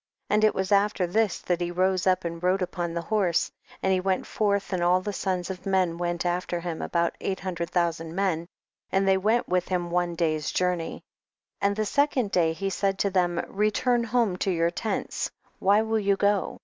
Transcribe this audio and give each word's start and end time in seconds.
32. 0.29 0.35
And 0.35 0.43
it 0.45 0.55
was 0.55 0.71
after 0.71 1.05
this 1.05 1.37
that 1.41 1.61
he 1.61 1.69
rose 1.69 2.07
up 2.07 2.25
and 2.25 2.41
rode 2.41 2.63
upon 2.63 2.91
the 2.95 3.03
horse; 3.03 3.51
and 3.83 3.93
he 3.93 3.99
went 3.99 4.25
forth 4.25 4.73
and 4.73 4.81
all 4.81 4.99
the 4.99 5.13
sons 5.13 5.51
of 5.51 5.67
men 5.67 5.99
went 5.99 6.25
after 6.25 6.59
him, 6.59 6.81
about 6.81 7.13
eight 7.21 7.39
hundred 7.41 7.69
thousand 7.69 8.15
men; 8.15 8.47
and 8.91 9.07
they 9.07 9.17
went 9.17 9.47
with 9.47 9.67
him 9.67 9.91
one 9.91 10.15
day's 10.15 10.49
journey. 10.49 11.03
33. 11.61 11.67
And 11.67 11.75
the 11.75 11.85
second 11.85 12.31
day 12.31 12.51
he 12.53 12.71
said 12.71 12.97
to 12.97 13.11
them, 13.11 13.45
return 13.47 14.03
home 14.05 14.37
to 14.37 14.49
your 14.49 14.71
tents, 14.71 15.29
why 15.59 15.83
will 15.83 15.99
you 15.99 16.15
go 16.15 16.57